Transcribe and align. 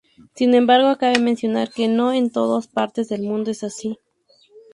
Sin 0.33 0.55
embargo 0.55 0.97
cabe 0.97 1.19
mencionar 1.19 1.71
que 1.71 1.87
no 1.87 2.11
en 2.11 2.31
todas 2.31 2.65
partes 2.67 3.07
del 3.07 3.21
mundo 3.21 3.51
es 3.51 3.63
así. 3.63 3.99